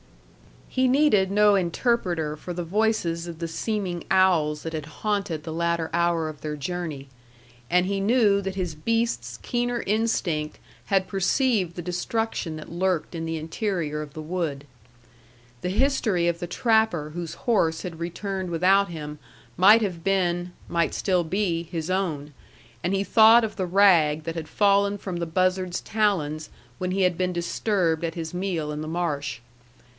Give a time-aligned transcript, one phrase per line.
[0.67, 5.53] He needed no interpreter for the voices of the seeming owls that had haunted the
[5.53, 7.07] latter hour of their journey,
[7.69, 13.25] and he knew that his beast's keener instinct had perceived the destruction that lurked in
[13.25, 14.65] the interior of the wood.
[15.61, 19.19] The history of the trapper whose horse had returned without him
[19.57, 22.33] might have been might still be his own;
[22.83, 26.49] and he thought of the rag that had fallen from the buzzard's talons
[26.79, 29.41] when he had been disturbed at his meal in the marsh.